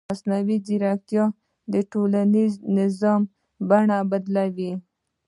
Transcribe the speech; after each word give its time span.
مصنوعي 0.11 0.57
ځیرکتیا 0.65 1.23
د 1.73 1.75
ټولنیز 1.91 2.53
نظم 2.75 3.21
بڼه 3.69 3.99
بدلوي. 4.11 4.71